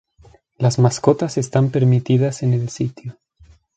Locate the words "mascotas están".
0.79-1.69